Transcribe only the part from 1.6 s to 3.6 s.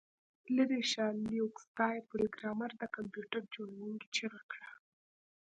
سکای پروګرامر د کمپیوټر